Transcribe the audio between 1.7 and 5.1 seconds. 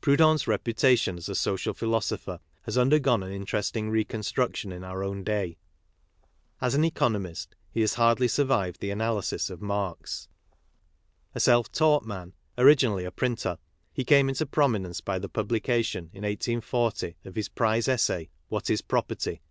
philosopher has undergone an interesting reconstruction in our